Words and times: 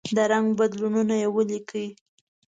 د 0.15 0.17
رنګ 0.31 0.47
بدلونونه 0.59 1.13
یې 1.21 1.27
ولیکئ. 1.35 1.87